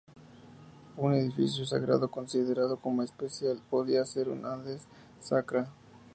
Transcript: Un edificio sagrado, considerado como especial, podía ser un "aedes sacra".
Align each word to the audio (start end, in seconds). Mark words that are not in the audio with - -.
Un 0.97 1.13
edificio 1.13 1.63
sagrado, 1.63 2.09
considerado 2.09 2.77
como 2.77 3.03
especial, 3.03 3.61
podía 3.69 4.03
ser 4.03 4.29
un 4.29 4.43
"aedes 4.47 4.87
sacra". 5.19 5.69